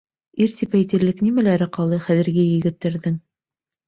[0.43, 3.21] Ир тип әйтерлек нимәләре ҡалды хәҙерге егеттәрҙең?